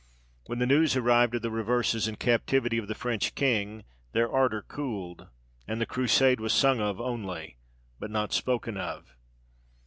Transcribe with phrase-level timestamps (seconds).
[0.47, 4.63] When the news arrived of the reverses and captivity of the French king, their ardour
[4.63, 5.27] cooled;
[5.67, 7.57] and the Crusade was sung of only,
[7.99, 9.15] but not spoken of.